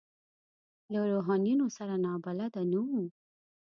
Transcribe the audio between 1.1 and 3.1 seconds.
روحانیونو سره نابلده نه وو.